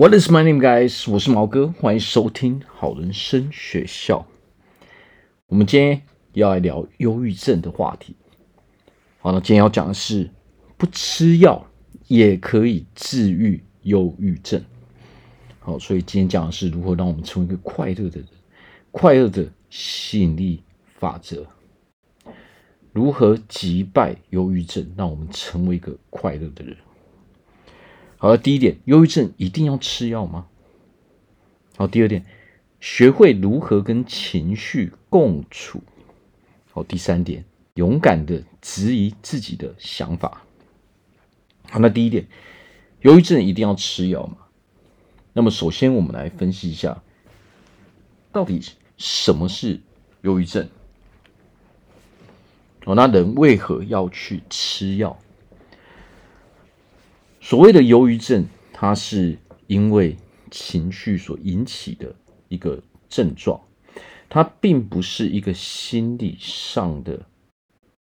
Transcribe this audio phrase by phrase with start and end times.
[0.00, 1.10] What is my name, guys？
[1.12, 4.26] 我是毛哥，欢迎收听好人生学校。
[5.46, 6.00] 我们今天
[6.32, 8.16] 要来聊忧郁症的话题。
[9.18, 10.30] 好，那今天要讲的是
[10.78, 11.66] 不吃药
[12.06, 14.64] 也可以治愈忧郁症。
[15.58, 18.28] 好，所以今天讲的是如何让我们成为一个快乐的人，
[18.90, 20.62] 快乐的吸引力
[20.98, 21.46] 法则。
[22.94, 26.74] 如何击败忧郁症，让我们成为一个快乐的人？
[28.22, 30.46] 好了，第一点，忧郁症一定要吃药吗？
[31.78, 32.26] 好，第二点，
[32.78, 35.82] 学会如何跟情绪共处。
[36.70, 40.42] 好，第三点，勇敢的质疑自己的想法。
[41.70, 42.26] 好，那第一点，
[43.00, 44.36] 忧郁症一定要吃药吗？
[45.32, 47.02] 那么，首先我们来分析一下，
[48.32, 48.60] 到底
[48.98, 49.80] 什么是
[50.20, 50.68] 忧郁症？
[52.84, 55.18] 哦，那人为何要去吃药？
[57.40, 59.36] 所谓的忧郁症，它是
[59.66, 60.16] 因为
[60.50, 62.14] 情绪所引起的
[62.48, 63.60] 一个症状，
[64.28, 67.26] 它并不是一个心理上的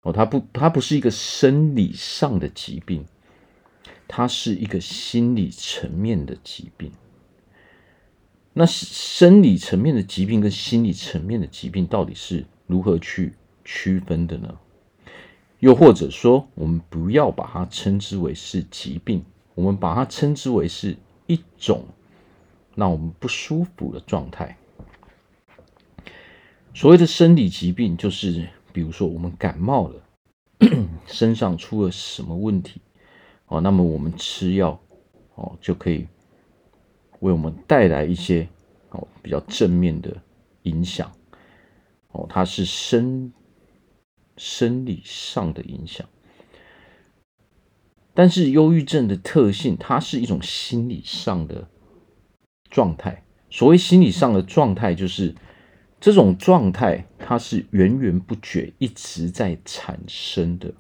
[0.04, 3.06] 哦，它不，它不是一个生理上的疾病，
[4.08, 6.92] 它是一个心理层面的疾病。
[8.54, 14.58] 那生理层面的疾病跟心理层面的疾病到底是如何去区分的呢？
[15.60, 21.84] 又或者说，我们不要把它称之为是疾病，我们把它称之为是一种
[22.76, 24.56] 让我们不舒服的状态。
[26.76, 30.04] 所谓的生理疾病，就是比如说我们感冒了，
[31.08, 32.80] 身上出了什么问题，
[33.48, 34.80] 哦，那么我们吃药，
[35.34, 36.08] 哦，就可以
[37.22, 38.48] 为我们带来一些
[38.92, 40.16] 哦比较正面的
[40.64, 41.12] 影响，
[42.12, 43.34] 哦，它是生。
[44.38, 46.08] 生理上的影响，
[48.14, 51.68] 但是忧郁症的特性，它是一种心理上的
[52.70, 53.24] 状态。
[53.50, 55.36] 所谓心理上的状态，就是
[56.00, 60.74] 这种状态，它是源源不绝一直在产生的。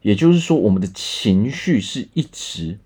[0.00, 2.80] 也就是说，我们的情绪是一直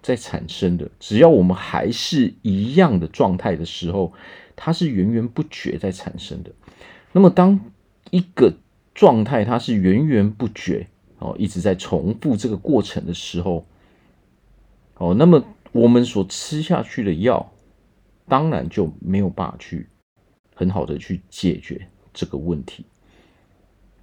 [0.00, 0.90] 在产生的。
[0.98, 4.14] 只要我们还是一样的状态的时候，
[4.56, 6.52] 它是源源不绝在产生的。
[7.12, 7.60] 那么，当
[8.12, 8.52] 一个
[8.94, 10.86] 状态它是源源不绝
[11.18, 13.64] 哦，一直在重复这个过程的时候，
[14.98, 15.42] 哦，那么
[15.72, 17.50] 我们所吃下去的药，
[18.28, 19.88] 当然就没有办法去
[20.54, 22.84] 很好的去解决这个问题，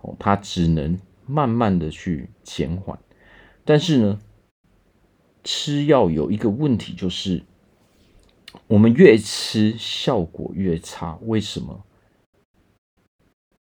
[0.01, 2.97] 哦，它只能慢慢的去减缓。
[3.63, 4.19] 但是呢，
[5.43, 7.43] 吃药有一个问题，就是
[8.65, 11.85] 我们越吃效果越差，为什么？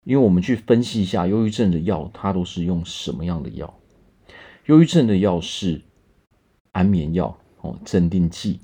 [0.04, 3.74] 因为我们去分析一下忧郁症的药，它都是用什么样的药？
[4.66, 5.82] 忧郁症的药是
[6.74, 8.60] 安眠药哦，镇定剂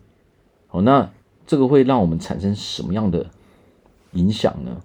[0.69, 0.81] 哦。
[0.81, 1.09] 那
[1.47, 3.29] 这个会让我们产生什么样的
[4.11, 4.81] 影响呢？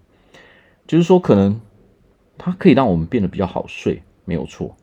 [0.87, 1.61] 就是说，可能
[2.39, 4.77] 它可以让我们变得比较好睡，没有错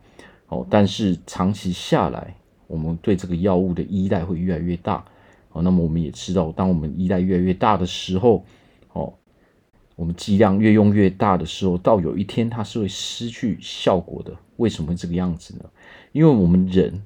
[0.49, 0.67] 哦。
[0.69, 2.35] 但是长期下来，
[2.67, 5.05] 我们对这个药物的依赖会越来越大
[5.53, 5.61] 哦。
[5.61, 8.43] 那么我们也知道，当我们依赖越来越大的时候，
[8.91, 9.13] 哦。
[9.95, 14.35] 我们剂量越用越大的时候，到有一天它是会失去效果的。
[14.57, 15.69] 为什么会这个样子呢？
[16.11, 17.03] 因为我们人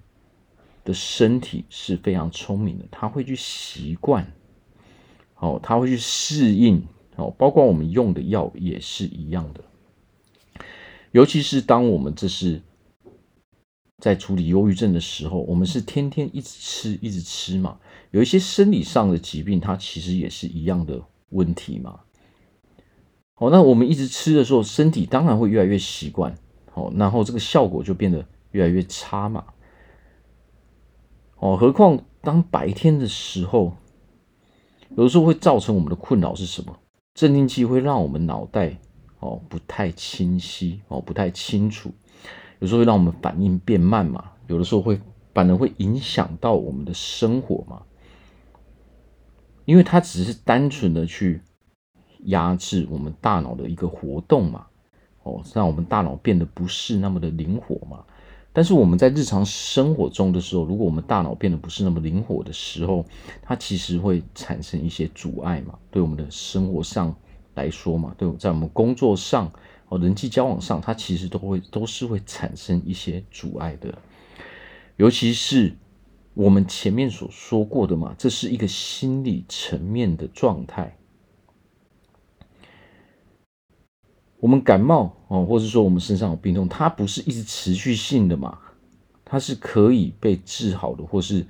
[0.84, 4.32] 的身体是非常聪明的，它会去习惯，
[5.38, 6.84] 哦，它会去适应，
[7.16, 9.64] 哦，包括我们用的药也是一样的。
[11.12, 12.62] 尤其是当我们这是
[14.00, 17.80] 在处理忧郁症的时候，我们是天天一直吃，一直吃嘛。
[18.12, 22.00] 有一些生理上的疾病，它其实也是一样的问题嘛。
[23.38, 26.34] 哦，那我们一直吃的时候，身体当然会越来越习惯，
[26.74, 29.44] 哦，然后这个效果就变得越来越差嘛。
[31.38, 33.74] 哦，何况当白天的时候，
[34.96, 36.80] 有的时候会造成我们的困扰是什么？
[37.14, 38.78] 镇定剂会让我们脑袋
[39.20, 41.92] 哦不太清晰，哦不太清楚，
[42.60, 45.02] 有时候会让我们反应变慢嘛，有的时候会
[45.34, 47.82] 反而会影响到我们的生活嘛，
[49.66, 51.42] 因为它只是单纯的去。
[52.26, 54.66] 压制我们大脑的一个活动嘛，
[55.24, 58.04] 哦，让我们大脑变得不是那么的灵活嘛。
[58.54, 63.04] 但是我们在日常生活中的时候，如果我们大脑变得不是那么灵活的时候，
[63.42, 67.14] 它其实会产生一些阻碍嘛，对我们的生活上
[67.56, 69.52] 来说嘛，对，在我们工作上
[69.90, 73.94] 哦，人际交往上，它其实都会都是会产生一些阻碍的。
[74.96, 75.76] 尤其是
[76.34, 80.96] 我们前面所说过的嘛，这是一个心理层面的状态。
[84.46, 88.60] 我们感冒哦，或者说我们身上有病痛，它不是一直持续性的嘛，
[89.24, 91.48] 它是可以被治好的，或是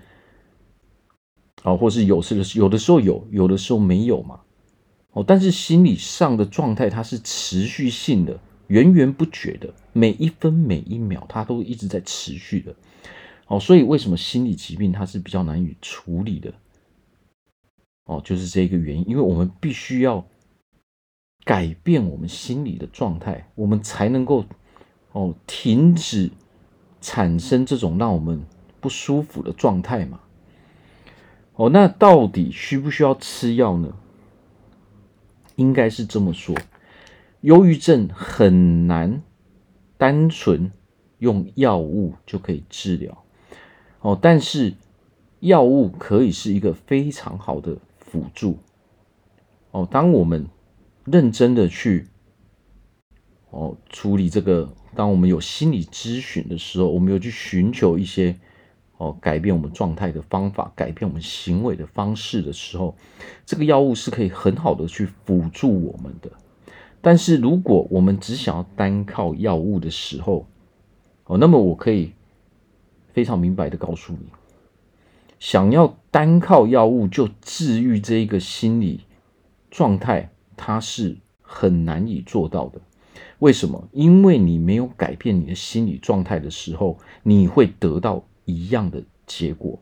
[1.64, 4.40] 啊，或是有时的有的时候有，有的时候没有嘛。
[5.12, 12.74] 哦，但是心理上的状态它是持续性的，源源不绝的，每一分每一秒它都一直在持续的。
[13.48, 16.54] 哦，所以为什么心理疾病它是比较难以处理的？
[18.06, 20.26] 哦，就是这个原因，因为我们必须要
[21.46, 24.44] 改变我们心理的状态，我们才能够
[25.14, 26.32] 哦停止
[27.00, 28.44] 产生这种让我们
[28.82, 30.20] 不舒服的状态嘛。
[31.54, 33.94] 哦，那到底需不需要吃药呢？
[35.56, 36.54] 应该是这么说，
[37.42, 39.22] 忧郁症很难
[39.98, 40.72] 单纯
[41.20, 43.24] 用药物就可以治疗
[44.02, 44.74] 哦，但是
[45.40, 48.58] 药物可以是一个非常好的辅助
[49.72, 49.88] 哦。
[49.90, 50.46] 当我们
[51.06, 52.08] 认真的去
[53.52, 58.36] 哦处理这个，当我们有心理咨询的时候，我们有去寻求一些。
[58.98, 62.96] 哦，改变我们状态的方法，改变我们行为的方式的时候，
[63.46, 66.32] 这个药物是可以很好的去辅助我们的。
[67.02, 70.48] 但是，如果我们只想要单靠药物的时候，
[71.26, 72.14] 哦，那么我可以
[73.12, 74.30] 非常明白的告诉你，
[75.42, 79.02] 想要单靠药物就治愈这一个心理
[79.70, 82.82] 状态，它是很难以做到的。
[83.40, 83.88] 为什么？
[83.92, 88.24] 因为你没有改变你的心理状态的时候，你会得到。
[88.48, 89.80] 一样的结果，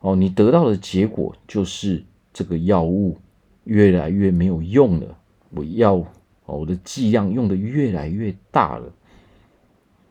[0.00, 2.02] 哦，你得到的结果就是
[2.32, 3.18] 这个药物
[3.64, 5.18] 越来越没有用了，
[5.50, 5.96] 我要
[6.46, 8.90] 哦，我的剂量用的越来越大了，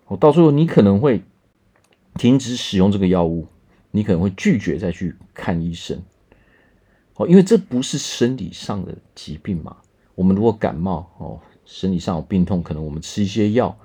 [0.06, 1.24] 哦，到时候你可能会
[2.14, 3.48] 停止使用这个药物，
[3.90, 6.00] 你可能会拒绝再去看医生，
[7.16, 9.78] 哦，因为这不是生理上的疾病嘛，
[10.16, 13.78] 我们如果感冒哦，身体上有病痛，可能我们吃一些药。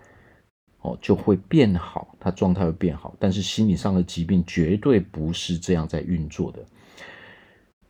[0.80, 6.64] 哦，就会变好，他状态会变好，但是心理上的疾病绝对不是这样在运作的。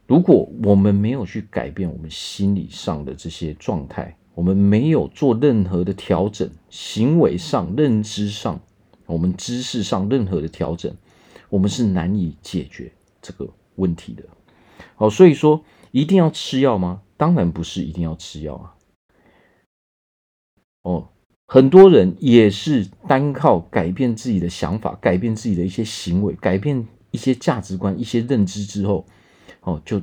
[0.06, 8.58] 如果我们没有去改变我们心理上的这些状态，我们没有做任何的调整，行为上、认知上、
[9.05, 10.91] 我们知识上任何的调整，
[11.50, 14.25] 我们是难以解决这个问题的。
[14.97, 17.03] 好，所以说一定要吃药吗？
[17.17, 18.75] 当然不是一定要吃药啊。
[20.83, 21.09] 哦。
[21.51, 29.07] 很多人也是单靠改变自己的想法，改变自己的一些行为，改变一些价值观、一些认知之后，
[29.63, 30.03] 哦，就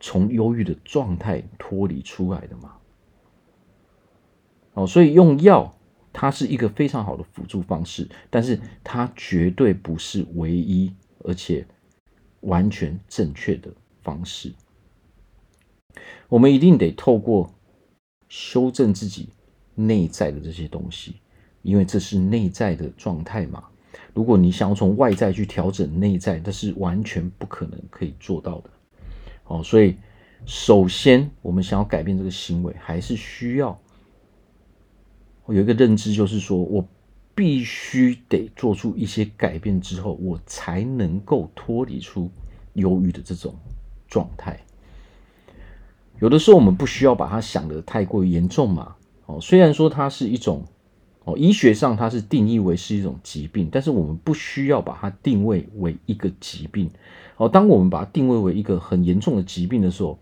[0.00, 2.78] 从忧郁的状态脱离出来的嘛。
[4.74, 5.72] 哦，所以用药
[6.12, 11.64] 它是一个非常好的辅助方式，但是它绝对不是唯一而且
[12.40, 13.72] 完全正确的
[14.06, 14.54] 方式。
[16.30, 17.52] 我们一定得透过
[18.28, 19.28] 修正自己。
[19.78, 21.16] 内在的这些东西，
[21.60, 23.62] 因为这是内在的状态嘛。
[24.14, 28.70] 如果你想要从外在去调整内在，这是完全不可能可以做到的。
[29.44, 29.94] 哦，所以
[30.46, 33.78] 首先我们想要改变这个行为，还是需要
[35.48, 36.82] 有一个认知，就是说我
[37.34, 42.30] 必须得做出一些改变之后，我才能够脱离出
[42.72, 43.54] 忧郁的这种
[44.08, 44.60] 状态。
[46.20, 48.96] 有的时候我们不需要把它想得太过于严重嘛。
[49.26, 50.64] 哦，虽然说它是一种，
[51.24, 56.90] 哦，医学上它是定义为是一种疾病，但是我们不需要把它定位为一个疾病。
[57.36, 60.18] 哦，当我们把它定位为一个很严重的疾病的时候，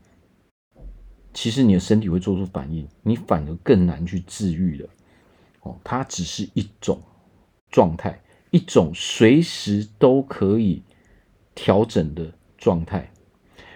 [1.33, 4.89] 其实你的身体会做出反应，你反而更难去治愈了。
[5.63, 7.01] 哦，它只是一种
[7.71, 8.21] 状态，
[8.51, 10.83] 一种随时都可以
[11.55, 13.11] 调整的状态，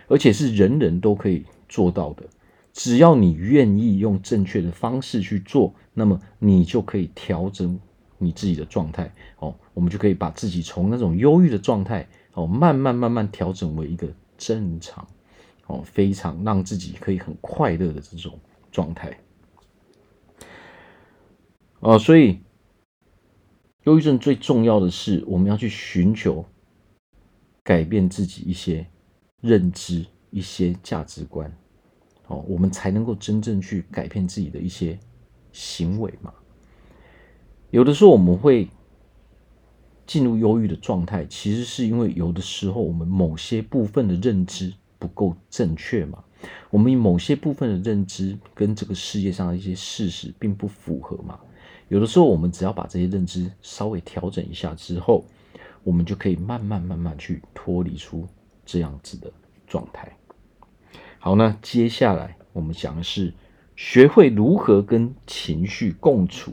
[0.09, 2.25] 而且是人人都可以做到的。
[2.73, 7.79] 只要你愿意用正确的方式去做，那么你就可以调整
[8.19, 9.55] 你自己的状态哦。
[9.75, 15.07] 我们就可以把自己从那种忧郁的状态哦，慢慢慢慢调整为一个正常
[15.67, 18.39] 哦，非常让自己可以很快乐的这种
[18.71, 19.19] 状态
[21.81, 21.99] 哦。
[21.99, 22.39] 所以，
[23.85, 26.45] 忧郁症最重要的是，我们要去寻求
[27.65, 28.87] 改变自己一些
[29.41, 31.53] 认知、一些价值观。
[32.27, 34.99] 哦，我们才能够真正去改变自己的一些
[35.53, 36.33] 行为嘛。
[37.71, 38.69] 有的时候我们会
[40.07, 46.23] 进入忧郁的状态，其实是因为有的时候我们某些部分的认知不够正确嘛。
[46.71, 51.41] 我们某些部分的认知跟这个世界上的一些事实并不符合嘛。
[51.89, 55.25] 有的时候我们只要把这些认知稍微调整一下之后，
[55.83, 58.27] 我们就可以慢慢慢慢去脱离出
[58.69, 59.33] 这样子的
[59.67, 60.15] 状态。
[61.19, 63.33] 好，那接下来我们讲的是
[63.75, 66.53] 学会如何跟情绪共处。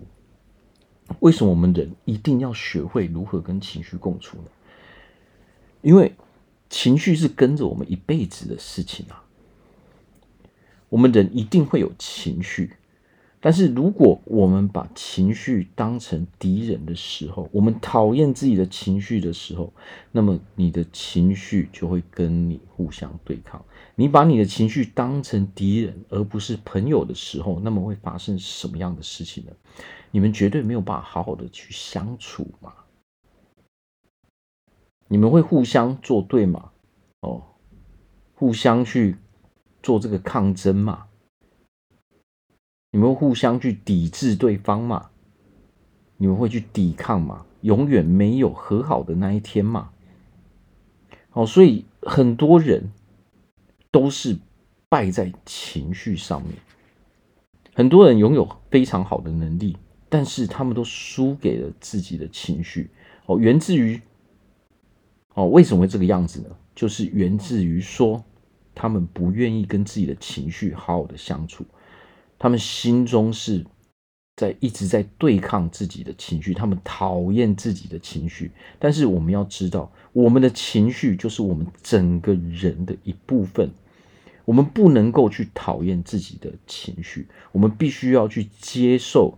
[1.20, 4.46] 为什么我们人一定要学会如何跟情绪共处呢？
[5.82, 6.16] 因为
[6.70, 9.26] 情绪是跟着我们一辈子的事情啊。
[10.88, 12.78] 我们人一定会有情绪。
[13.46, 19.72] 但是，如果我们把情绪当成敌人的时候，我们讨厌自己的情绪的时候，
[20.12, 23.64] 那么你的情绪就会跟你互相对抗。
[23.94, 29.52] 你把你的情绪当成敌人而不是朋友的时候，那么会发生什么样的事情呢？
[30.10, 32.74] 你们绝对没有办法好好的去相处嘛？
[35.08, 36.72] 你们会互相作对吗？
[37.20, 37.44] 哦，
[38.34, 39.16] 互相去
[39.84, 41.06] 做这个抗争嘛？
[42.96, 45.10] 你们互相去抵制对方吗？
[46.16, 47.46] 你们会去抵抗吗？
[47.60, 49.90] 永远没有和好的那一天吗？
[51.30, 52.94] 好，所以很多人
[53.92, 54.38] 都是
[54.88, 56.54] 败在情绪上面。
[57.74, 59.76] 很多人拥有非常好的能力，
[60.08, 62.90] 但是他们都输给了自己的情绪。
[63.26, 64.00] 哦，源自于
[65.34, 66.50] 哦，为什么会这个样子呢？
[66.74, 68.24] 就是源自于说，
[68.74, 71.66] 他们不愿意跟自己的情绪好好的相处。
[72.38, 73.66] 他们心中是
[74.36, 78.52] 在一直在对抗自己的情绪，他们讨厌自己的情绪。
[78.80, 83.72] 但是我们要知道，我们的情绪就是我们整个人的一部分。
[84.44, 89.36] 我们不能够去讨厌自己的情绪，我们必须要去接受，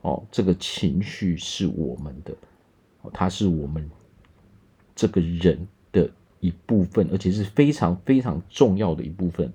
[0.00, 2.34] 哦，这个情绪是我们的，
[3.12, 3.90] 它是我们
[4.96, 6.10] 这个人的
[6.40, 9.52] 一部分，而且是非常非常重要的一部分。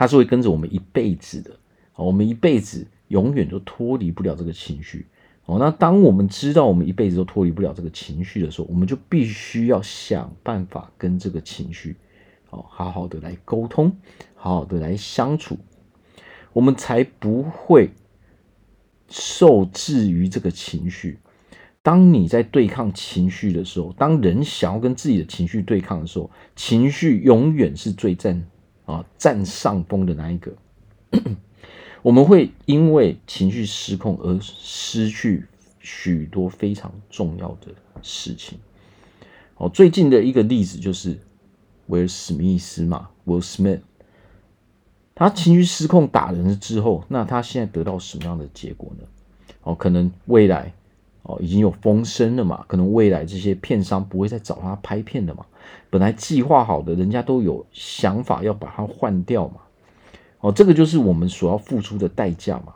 [0.00, 1.50] 它是会跟着我们一辈子的，
[1.94, 5.04] 我们一辈子永远都脱离不了这个情绪。
[5.44, 11.96] 哦，那当我们知道我们一辈子都脱离不了这个情绪的时候，我们就必须要想办法跟这个情绪，
[12.48, 13.94] 哦，好好的来沟通，
[14.34, 15.58] 好好的来相处，
[16.54, 17.90] 我们才不会
[19.10, 21.18] 受制于这个情绪。
[21.82, 28.46] 当你在对抗情绪的时候，当人想要跟自己的情绪对抗的时候，情绪永远是最占。
[28.90, 30.52] 啊，占上风的那一个，
[32.02, 35.46] 我们会因为情绪失控而失去
[35.78, 38.58] 许多非常重要的事情。
[39.56, 41.18] 哦，最近的一个例子就是
[41.86, 43.80] 威尔史密斯嘛，Will Smith，
[45.14, 49.04] 他情绪失控打人之后，那他现在得到什么样的结果呢？
[49.62, 50.72] 哦，可能未来。
[51.22, 52.64] 哦，已经有风声了嘛？
[52.66, 55.44] 可能未来这些片商不会再找他拍片了嘛？
[55.90, 59.56] 本来计划好的，人家都有想法要把它换掉嘛？
[60.40, 62.74] 哦，这个就是我们所要付出的代价嘛。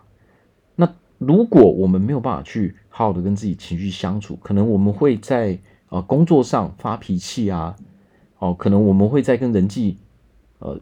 [0.77, 5.59] 那如果我们没有办法去好好的跟自己情绪相处，可能我们会在
[5.89, 7.75] 呃工作上发脾气啊。
[8.39, 9.97] 哦，可能我们会在跟人际
[10.59, 10.79] 呃，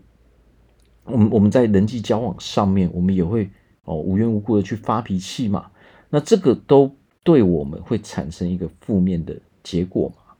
[1.05, 3.49] 我们我们在人际交往上面，我们也会
[3.85, 5.67] 哦无缘无故的去发脾气嘛。
[6.11, 6.97] 那这个都。
[7.25, 10.35] 对我们会产生一个负面的结果嘛？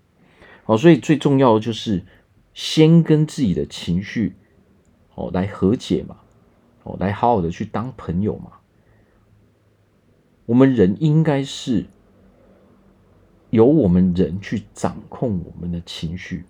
[0.65, 2.03] 好，所以最重要的就是
[2.55, 4.35] 先跟自己的情绪
[5.15, 6.17] 哦来和解嘛，
[6.83, 8.53] 哦来好好的去当朋友嘛。
[10.47, 11.87] 我们人应该是
[13.51, 16.45] 由我们人去掌控我们的情绪，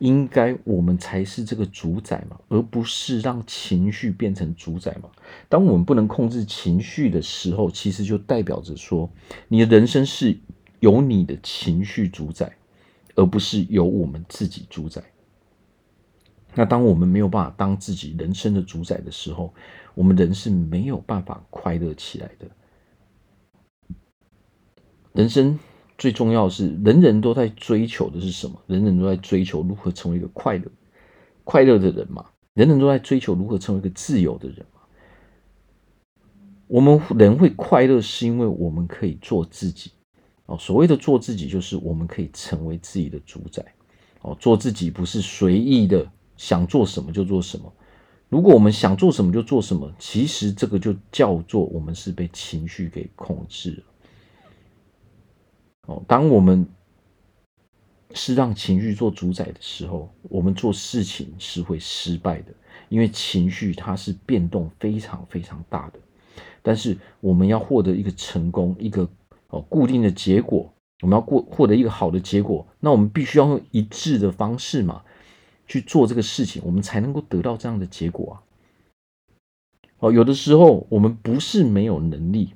[0.00, 5.10] 应该我们才是这个主宰嘛，而不是让情绪变成主宰嘛。
[5.48, 9.10] 当我们不能控制情绪的时候，其实就代表着说，
[9.48, 10.38] 你的人生是
[10.80, 12.50] 由你的情绪主宰，
[13.14, 15.02] 而不是由我们自己主宰。
[16.54, 19.52] 那当我们没有办法当自己人生的主宰的时候，
[19.94, 22.48] 我们人是没有办法快乐起来的。
[25.12, 25.58] 人生。
[26.00, 28.58] 最重要的是，人人都在追求的是什么？
[28.66, 30.64] 人人都在追求如何成为一个快乐、
[31.44, 32.24] 快乐的人嘛。
[32.54, 34.80] 人人都在追求如何成为一个自由的人嘛。
[36.68, 39.90] 我们人会快乐，是因为我们可以做自己。
[40.46, 43.62] 哦，所谓的做自己，就是我们可以成为自己的主宰。
[44.22, 47.70] 哦，做自己不是随意的想做什么就做什么。
[48.30, 53.82] 如果我们想做什么就做什么，其实这个就叫做我们是被情绪给控制了。
[55.90, 56.64] 哦，当我们
[58.14, 62.52] 是让情绪做主宰的时候，我们做事情是会失败的，
[62.88, 65.98] 因为情绪它是变动非常非常大的。
[66.62, 69.08] 但是我们要获得一个成功，一个
[69.48, 75.02] 哦固定的结果，我们要过获得一个好的结果，那我们必须要用一致的方式嘛
[75.66, 78.34] 去做这个事情，我们才能够得到这样的结果啊。
[79.98, 82.54] 哦，有的时候我们不是没有能力。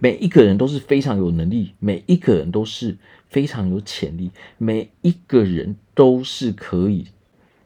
[0.00, 2.96] 每一个人都是非常有能力，每一个人都是
[3.28, 7.06] 非常有潜力，每一个人都是可以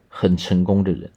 [0.07, 1.09] 很成功的人。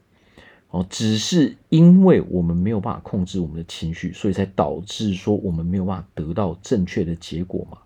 [0.71, 7.79] 哦，只是因为我们没有办法控制我们的情绪，所以才导致说我们没有办法得到正确的结果嘛。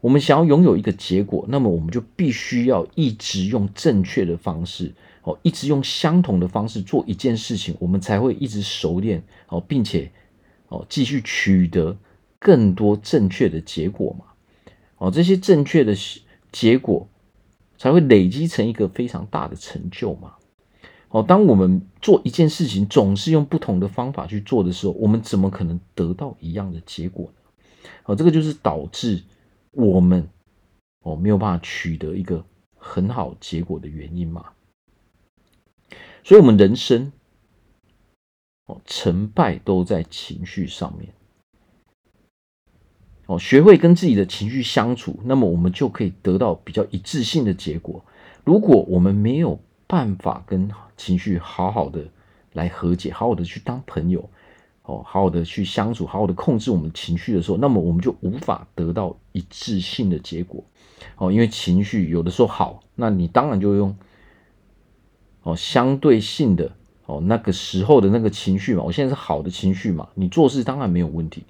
[0.00, 10.10] 我们想要拥有一个结果，那么我们就必须要一直用正确的方式，哦，一直用相同的方式做一件事情，我们才会一直熟练，哦，并且，
[10.70, 11.96] 哦，继续取得
[12.38, 14.24] 更多正确的结果嘛，
[14.96, 15.94] 哦，这些正确的
[16.50, 17.06] 结果
[17.76, 20.36] 才会累积成一个非常大的成就嘛，
[21.10, 27.82] 哦，当我们做一件事情总是用不同的方法去做的时候，我们怎么可能得到一样的结果呢？
[28.06, 29.22] 哦，这个就是导致。
[29.72, 30.28] 我们
[31.02, 32.44] 哦没有办法取得一个
[32.76, 34.46] 很好结果的原因嘛，
[36.24, 37.12] 所以，我们人生
[38.70, 41.12] 哦成败都在情绪上面
[43.26, 48.04] 哦，学会跟自己的情绪相处，那么我们就可以得到比较一致性的结果。
[48.44, 52.04] 如果我们没有办法跟情绪好好的
[52.52, 54.28] 来和解，好好的去当朋友。
[54.82, 60.64] 哦，好好的去相处，好好的控制我们情绪的时候，那么我们就无法得到一致性的结果。
[61.16, 63.96] 哦，因为情绪有的时候好，那你当然就用
[65.42, 66.72] 哦相对性的
[67.10, 68.82] 哦那个时候的那个情绪嘛。
[68.84, 71.42] 我现在是好的情绪嘛，你做事当然没有问题。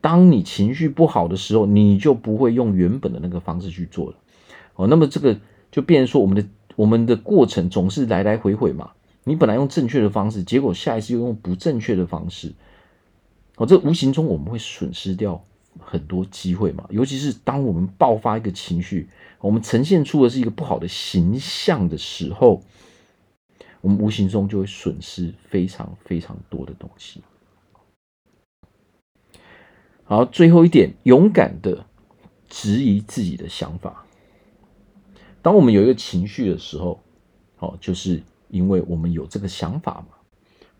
[0.00, 4.16] 当你情绪不好的时候，你就不会用原本的那个方式去做了。
[4.76, 5.36] 哦，那么这个
[5.72, 8.90] 就变成说，我们的我们的过程总是来来回回嘛。
[9.24, 12.54] 你本来用正确的方式，结果下一次又用不正确的方式。
[13.56, 15.44] 哦，这无形中我们会损失掉
[15.80, 19.08] 很多机会嘛，尤其是当我们爆发一个情绪，
[19.40, 22.62] 我们呈现出的是一个不好的形象的时候，
[23.80, 27.22] 我们无形中就会损失非常非常多的东西。
[30.04, 31.86] 好，最后一点，勇敢的
[32.48, 34.04] 质疑自己的想法。
[35.42, 37.00] 当我们有一个情绪的时候，
[37.58, 40.08] 哦，就是因为我们有这个想法嘛。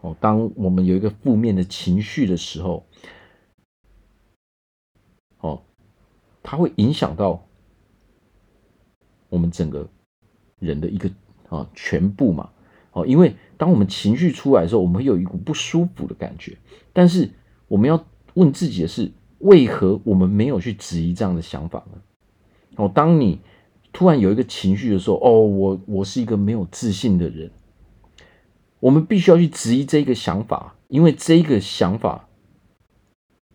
[0.01, 2.87] 哦，当我们有一个负面的情绪的时候，
[5.41, 5.63] 哦，
[6.43, 7.47] 它会影响到
[9.29, 9.89] 我们整个
[10.59, 11.11] 人的一个
[11.49, 12.51] 啊全部嘛。
[12.99, 16.57] 哦，因为当我们情绪出来的时候，我们会有一股不舒服的感觉。
[16.93, 17.31] 但是
[17.69, 21.99] 我们要问自己的是，为何我们没有去质疑这样的想法呢？
[22.77, 23.41] 哦，当你
[23.93, 27.51] 突然有一个情绪的时候，哦，我我是一个没有自信的人。
[28.81, 32.29] 我们必须要去质疑这个想法，因为这个想法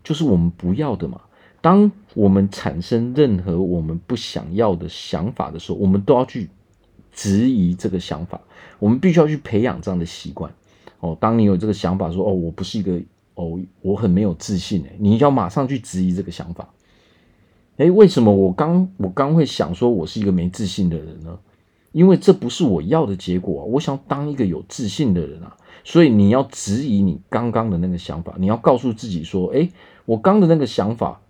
[0.04, 1.22] 就是我们不要的嘛。
[1.62, 6.50] 当我们产生任何我们不想要的想法的时候，我们都要去
[7.14, 8.42] 质疑这个想法。
[8.80, 10.52] 我们必须要去培养这样的习惯。
[11.00, 13.00] 哦，当你有这个想法说：“哦，我不是一个
[13.36, 16.68] 哦，我很没有自信。”哎，你要马上去质疑这个想法。
[17.78, 21.38] 哎，为什么我刚我刚会想说我是一个没自信的人呢？
[21.92, 29.70] 因为这不是我要的结果啊，我想当一个有自信的人啊，所以你要质疑你刚刚的那个想法，你要告诉自己说，哎，
[30.06, 31.22] 我刚的那个想法，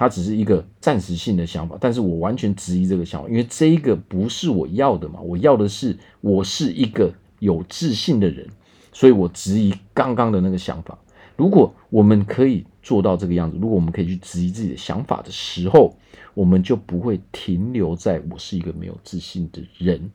[0.00, 8.48] 它只是一个暂时性的想法，但是我完全质疑这个想法，因为这一个不是我要的嘛，我要的是我是一个有自信的人，
[8.94, 10.98] 所以我质疑刚刚的那个想法。
[11.36, 15.94] 如果我们可以做到这个样子，如果我们可以去质疑自己的想法的时候，
[16.32, 20.10] 我们就不会停留在我是一个没有自信的人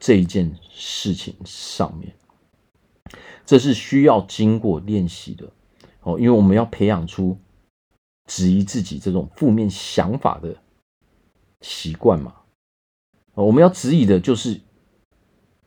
[0.00, 2.12] 这一件事情上面。
[3.46, 5.48] 这是需要经过练习的
[6.02, 7.38] 哦，因为我们要培养出
[8.30, 10.54] 质疑自己这种负面想法的
[11.62, 12.32] 习惯嘛。
[13.34, 14.60] 我们要质疑的就是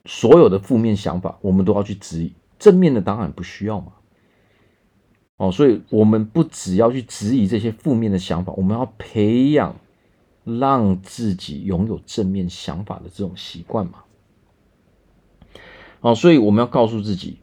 [0.05, 3.91] 所有的负面想法，我们都要去质疑，正面的当然不需要嘛。
[5.35, 9.75] 哦，所以我们不只要去质疑这些负面的想法，我们要培养
[10.45, 14.05] 让自己拥有正面想法的这种习惯嘛。
[15.99, 17.39] 哦，所以我们要告诉自己，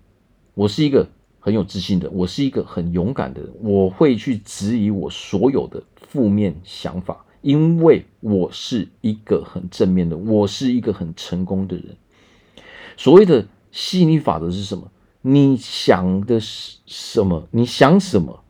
[0.54, 1.06] 我是一个
[1.40, 11.96] 很有自信的，我是一个很勇敢的人，我会去质疑我所有的负面想法，因为我是一个很正面的，我是一个很成功的人。
[12.96, 14.90] 所谓的吸引力法则是什么？
[15.22, 17.48] 你想的是什么？
[17.50, 18.42] 你想什么，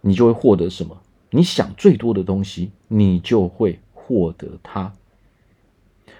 [0.00, 0.96] 你就会获得什么。
[1.30, 4.92] 你想最多的东西，你就会获得它。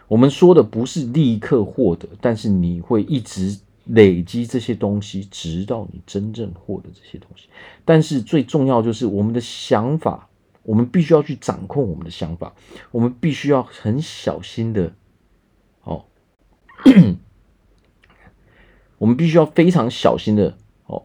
[0.08, 7.48] 我们说的不是立刻获得，但是你会一直累积这些东西，直到你真正获得这些东西。
[7.84, 10.28] 但是最重要就是我们的想法，
[10.62, 12.54] 我们必须要去掌控我们的想法，
[12.90, 14.92] 我们必须要很小心的，
[15.82, 16.04] 哦。
[18.98, 21.04] 我们必须要非常小心的哦，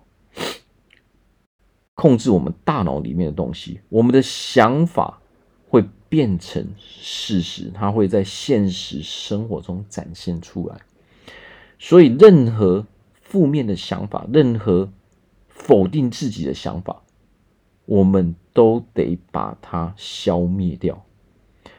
[1.96, 3.82] 控制我们大脑里面的东西。
[3.90, 5.20] 我们的想法
[5.68, 10.78] 会变成事实，它会在现实生活中展现出来。
[11.80, 14.90] 所以，任何负面的想法，任何
[15.48, 17.02] 否定自己的想法，
[17.86, 21.06] 我们都得把它消灭掉。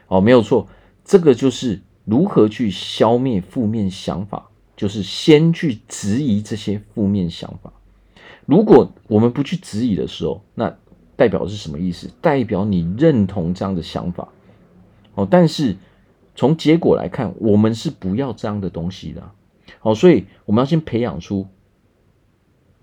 [0.08, 0.66] 哦，没有错，
[1.04, 7.72] 这个就是如何去消灭负面想法，就是先去质疑这些负面想法。
[8.46, 10.74] 如果我们不去质疑的时候，那
[11.14, 12.10] 代表是什么意思？
[12.22, 14.28] 代表你认同这样的想法。
[15.14, 15.76] 哦，但是
[16.34, 19.30] 从结果来看，我们是不要这样的东西的。
[19.80, 21.46] 好，所以我们要先培养出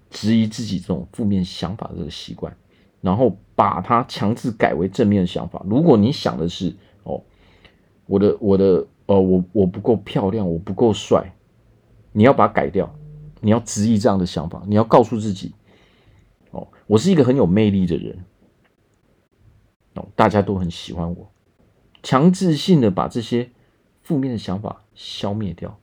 [0.10, 2.56] 质疑自己这种负面想法的这个习惯，
[3.00, 5.64] 然后把它强制改为正面的想法。
[5.70, 7.24] 如果你想的是哦，
[8.06, 11.34] 我的我的呃，我我不够漂亮，我不够帅，
[12.12, 12.94] 你要把它改掉。
[13.40, 15.54] 你要质疑这样的想法，你要告诉自己，
[16.50, 18.26] 哦，我是一个很有魅力的人，
[19.94, 21.32] 哦，大家都很喜欢我，
[22.02, 23.52] 强制性的把这些
[24.02, 25.78] 负面的想法消灭掉，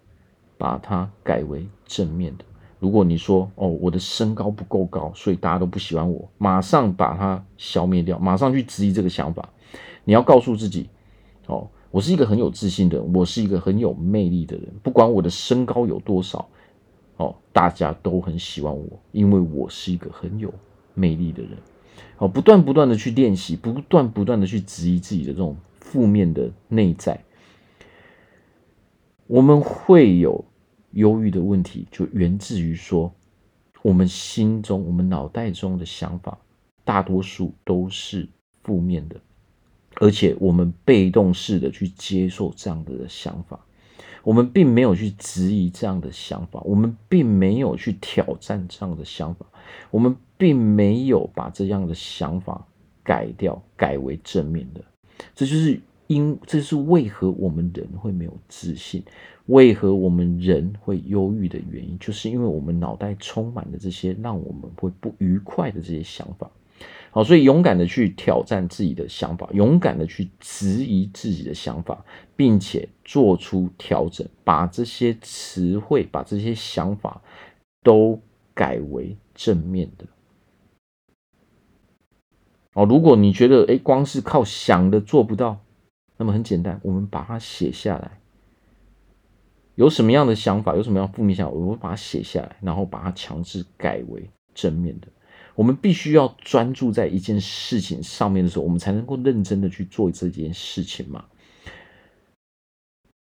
[0.64, 2.44] 把它改为正面的。
[2.78, 9.46] 如果你说，哦，我的身高不够高，所以大家都不喜欢我，马上把它消灭掉，马上去质疑这个想法。
[10.04, 10.88] 你要告诉自己，
[11.48, 16.48] 哦，我是一个很有自信的人，我是一个很有魅力的人，不管我的身高有多少。
[17.18, 20.50] 哦，大家都很喜欢我，因为我是一个很有
[20.94, 21.52] 魅力的人。
[22.16, 27.22] 哦，不断不断的去练习，不断不断的去质疑自己的这种负面的内在，
[29.26, 30.44] 我们会有
[30.94, 33.12] 忧郁的问题，就源自于说，
[33.82, 36.38] 我们心中、我们脑袋中的想法，
[36.84, 38.28] 大多数都是
[38.62, 39.20] 负面的，
[39.96, 43.60] 而且我们被动式的去接受这样的想法。
[44.22, 49.44] 我们并没有去质疑这样的想法，我们并没有去挑战这样的想法，
[49.90, 52.66] 我们并没有把这样的想法
[53.02, 54.82] 改掉，改为正面的。
[55.34, 59.02] 这就是因，这是为何我们人会没有自信，
[59.46, 66.50] 为何我们人会忧郁的原因，就是因为我们脑袋充满了这些让我们会不愉快的这些想法。
[67.10, 77.22] 好，所以勇敢的去挑战自己的想法，勇敢的去质疑自己的想法，并且做出调整，把这些词汇、把这些想法
[77.82, 78.20] 都
[78.52, 80.04] 改为正面的。
[82.72, 85.60] 哦，如果你觉得诶，光是靠想的做不到，
[86.16, 88.20] 那么很简单，我们把它写下来。
[89.74, 95.08] 有什么样的想法，有什么样负面想法，我们把它写下来，然后把它强制改为正面的。
[95.56, 101.24] 我们必须要专注在一件事情上面的时候，我们才能够认真的去做这件事情嘛。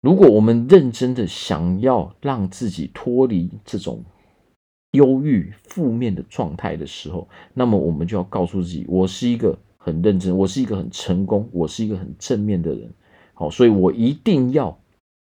[0.01, 4.05] 如果我们认真的想要让自己脱离这种
[4.91, 12.91] 忧郁、负面的状态的时候，那么我们就要告诉自己：我是一个很认真，我是一个很成功，我是一个很正面的人。
[13.33, 14.77] 好，所以我一定要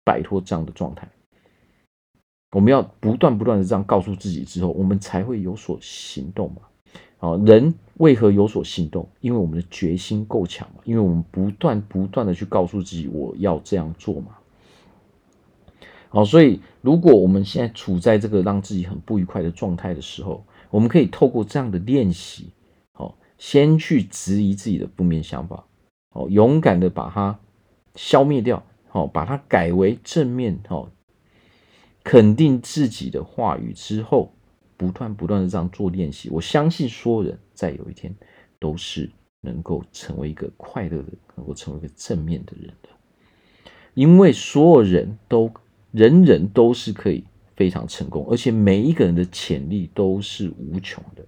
[0.06, 1.06] 摆脱这样的状态。
[2.52, 6.62] 我们要不断不断的这样告诉自己之后，我们才会有所行动嘛。
[7.18, 9.06] 啊，人为何有所行动？
[9.20, 14.38] 因为我们的决心够强嘛，因为我们不断不断的去告诉自己我要这样做嘛。
[16.08, 22.46] 好，所以如果我们现在处在这个让自己很不愉快的状态的时候，我们可以透过这样的练习，
[23.38, 25.64] 先去质疑自己的负面想法，
[26.10, 27.40] 好，勇敢的把它
[27.94, 30.90] 消灭掉，好，把它改为正面，好，
[32.04, 34.34] 肯定自己的话语之后。
[34.76, 38.14] 不断不断的这样做练习，我相信所有人在有一天
[38.60, 42.88] 都是能够成为一个快乐的，能够成为一个正面的人的。
[43.94, 45.50] 因为所有人都
[45.90, 47.24] 人人都是可以
[47.56, 51.26] 非常成功，而且每一个人的潜力都是无穷的。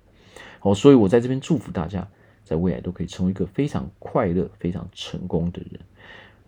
[0.60, 2.06] 好，所以我在这边祝福大家，
[2.44, 5.80] 在未来都可以成为一个非常快乐、非常成功的人。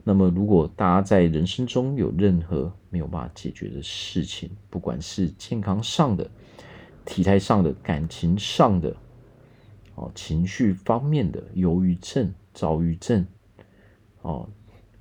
[0.05, 6.31] 那么，如果大家在人生中有任何没有办法解决的事情，不管是健康上的，
[7.05, 8.95] 体态上的、感情上的、
[9.95, 13.25] 哦，情绪方面的忧郁症、躁郁症，
[14.21, 14.49] 哦，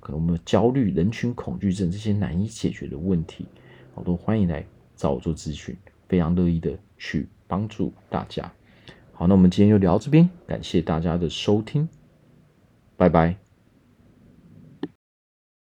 [0.00, 3.44] 可能我们焦虑、人群恐惧症这些难以解决的问题，
[3.94, 4.64] 我都欢迎来
[4.96, 5.76] 找我做咨询，
[6.08, 8.50] 非常乐意的去帮助大家。
[9.22, 11.88] 好，那我们今天就聊这边，感谢大家的收听，
[12.96, 13.41] 拜拜。